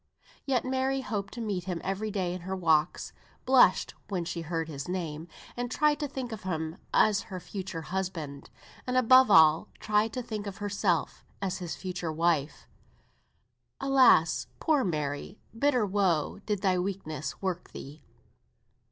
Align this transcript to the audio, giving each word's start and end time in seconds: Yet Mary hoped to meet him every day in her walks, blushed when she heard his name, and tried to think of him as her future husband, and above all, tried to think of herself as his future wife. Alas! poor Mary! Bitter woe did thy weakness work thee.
Yet 0.47 0.65
Mary 0.65 1.01
hoped 1.01 1.31
to 1.35 1.41
meet 1.41 1.65
him 1.65 1.79
every 1.83 2.09
day 2.09 2.33
in 2.33 2.41
her 2.41 2.55
walks, 2.55 3.13
blushed 3.45 3.93
when 4.07 4.25
she 4.25 4.41
heard 4.41 4.67
his 4.67 4.87
name, 4.89 5.27
and 5.55 5.69
tried 5.69 5.99
to 5.99 6.07
think 6.07 6.31
of 6.31 6.41
him 6.41 6.77
as 6.91 7.21
her 7.29 7.39
future 7.39 7.83
husband, 7.83 8.49
and 8.87 8.97
above 8.97 9.29
all, 9.29 9.67
tried 9.79 10.11
to 10.13 10.23
think 10.23 10.47
of 10.47 10.57
herself 10.57 11.23
as 11.39 11.59
his 11.59 11.75
future 11.75 12.11
wife. 12.11 12.67
Alas! 13.79 14.47
poor 14.59 14.83
Mary! 14.83 15.37
Bitter 15.55 15.85
woe 15.85 16.39
did 16.47 16.63
thy 16.63 16.79
weakness 16.79 17.39
work 17.39 17.69
thee. 17.69 18.01